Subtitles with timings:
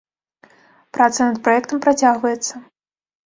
[0.95, 2.53] Праца над праектам працягваецца.